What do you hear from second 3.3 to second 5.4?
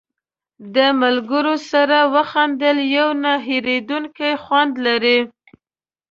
هېرېدونکی خوند لري.